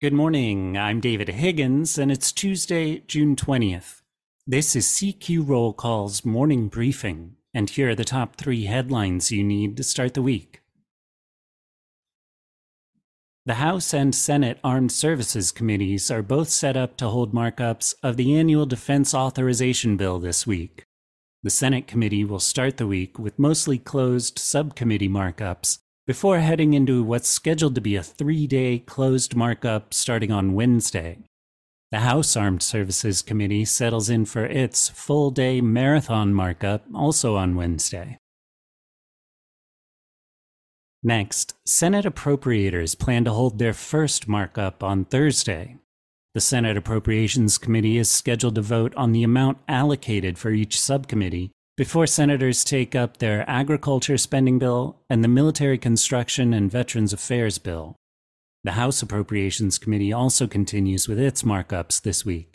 Good 0.00 0.12
morning. 0.12 0.78
I'm 0.78 1.00
David 1.00 1.28
Higgins, 1.28 1.98
and 1.98 2.12
it's 2.12 2.30
Tuesday, 2.30 3.00
June 3.08 3.34
20th. 3.34 4.02
This 4.46 4.76
is 4.76 4.86
CQ 4.86 5.48
Roll 5.48 5.72
Call's 5.72 6.24
morning 6.24 6.68
briefing, 6.68 7.34
and 7.52 7.68
here 7.68 7.88
are 7.88 7.94
the 7.96 8.04
top 8.04 8.36
three 8.36 8.66
headlines 8.66 9.32
you 9.32 9.42
need 9.42 9.76
to 9.76 9.82
start 9.82 10.14
the 10.14 10.22
week. 10.22 10.62
The 13.44 13.54
House 13.54 13.92
and 13.92 14.14
Senate 14.14 14.60
Armed 14.62 14.92
Services 14.92 15.50
Committees 15.50 16.12
are 16.12 16.22
both 16.22 16.48
set 16.48 16.76
up 16.76 16.96
to 16.98 17.08
hold 17.08 17.34
markups 17.34 17.96
of 18.00 18.16
the 18.16 18.36
annual 18.36 18.66
Defense 18.66 19.12
Authorization 19.12 19.96
Bill 19.96 20.20
this 20.20 20.46
week. 20.46 20.86
The 21.42 21.50
Senate 21.50 21.88
committee 21.88 22.24
will 22.24 22.38
start 22.38 22.76
the 22.76 22.86
week 22.86 23.18
with 23.18 23.36
mostly 23.36 23.78
closed 23.78 24.38
subcommittee 24.38 25.08
markups 25.08 25.80
before 26.08 26.38
heading 26.38 26.72
into 26.72 27.02
what's 27.02 27.28
scheduled 27.28 27.74
to 27.74 27.82
be 27.82 27.94
a 27.94 28.02
three 28.02 28.46
day 28.46 28.78
closed 28.78 29.36
markup 29.36 29.92
starting 29.92 30.32
on 30.32 30.54
Wednesday. 30.54 31.18
The 31.92 31.98
House 31.98 32.34
Armed 32.34 32.62
Services 32.62 33.20
Committee 33.20 33.66
settles 33.66 34.08
in 34.08 34.24
for 34.24 34.46
its 34.46 34.88
full 34.88 35.30
day 35.30 35.60
marathon 35.60 36.32
markup 36.32 36.86
also 36.94 37.36
on 37.36 37.56
Wednesday. 37.56 38.16
Next, 41.02 41.54
Senate 41.66 42.06
appropriators 42.06 42.98
plan 42.98 43.24
to 43.24 43.32
hold 43.32 43.58
their 43.58 43.74
first 43.74 44.26
markup 44.26 44.82
on 44.82 45.04
Thursday. 45.04 45.76
The 46.32 46.40
Senate 46.40 46.78
Appropriations 46.78 47.58
Committee 47.58 47.98
is 47.98 48.10
scheduled 48.10 48.54
to 48.54 48.62
vote 48.62 48.94
on 48.96 49.12
the 49.12 49.24
amount 49.24 49.58
allocated 49.68 50.38
for 50.38 50.50
each 50.50 50.80
subcommittee 50.80 51.50
before 51.78 52.08
senators 52.08 52.64
take 52.64 52.96
up 52.96 53.18
their 53.18 53.48
agriculture 53.48 54.18
spending 54.18 54.58
bill 54.58 54.96
and 55.08 55.22
the 55.22 55.28
military 55.28 55.78
construction 55.78 56.52
and 56.52 56.72
veterans 56.72 57.12
affairs 57.12 57.58
bill. 57.58 57.94
The 58.64 58.72
House 58.72 59.00
Appropriations 59.00 59.78
Committee 59.78 60.12
also 60.12 60.48
continues 60.48 61.06
with 61.06 61.20
its 61.20 61.44
markups 61.44 62.02
this 62.02 62.24
week. 62.24 62.52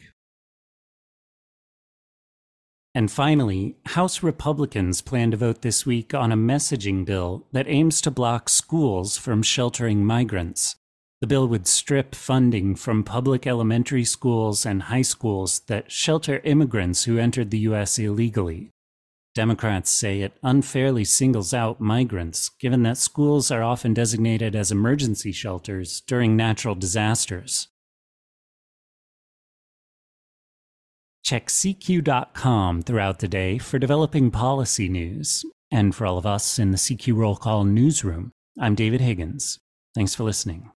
And 2.93 3.09
finally, 3.09 3.77
House 3.85 4.21
Republicans 4.21 4.99
plan 4.99 5.31
to 5.31 5.37
vote 5.37 5.61
this 5.61 5.85
week 5.85 6.13
on 6.13 6.33
a 6.33 6.37
messaging 6.37 7.05
bill 7.05 7.47
that 7.53 7.69
aims 7.69 8.01
to 8.01 8.11
block 8.11 8.49
schools 8.49 9.17
from 9.17 9.41
sheltering 9.41 10.05
migrants. 10.05 10.75
The 11.21 11.27
bill 11.27 11.47
would 11.47 11.65
strip 11.65 12.13
funding 12.13 12.75
from 12.75 13.05
public 13.05 13.47
elementary 13.47 14.03
schools 14.03 14.65
and 14.65 14.83
high 14.83 15.01
schools 15.01 15.61
that 15.67 15.89
shelter 15.89 16.41
immigrants 16.43 17.05
who 17.05 17.17
entered 17.17 17.51
the 17.51 17.59
U.S. 17.59 17.97
illegally. 17.97 18.72
Democrats 19.35 19.89
say 19.89 20.21
it 20.21 20.37
unfairly 20.43 21.03
singles 21.03 21.53
out 21.53 21.81
migrants, 21.81 22.49
given 22.59 22.83
that 22.83 22.97
schools 22.97 23.49
are 23.49 23.63
often 23.63 23.93
designated 23.93 24.55
as 24.55 24.71
emergency 24.71 25.31
shelters 25.31 26.01
during 26.01 26.35
natural 26.35 26.75
disasters. 26.75 27.67
Check 31.23 31.47
CQ.com 31.47 32.81
throughout 32.81 33.19
the 33.19 33.27
day 33.27 33.57
for 33.57 33.79
developing 33.79 34.29
policy 34.29 34.89
news. 34.89 35.45
And 35.71 35.95
for 35.95 36.05
all 36.05 36.17
of 36.19 36.25
us 36.25 36.59
in 36.59 36.71
the 36.71 36.77
CQ 36.77 37.15
Roll 37.15 37.35
Call 37.35 37.63
newsroom, 37.63 38.31
I'm 38.59 38.75
David 38.75 39.01
Higgins. 39.01 39.57
Thanks 39.95 40.13
for 40.13 40.23
listening. 40.23 40.69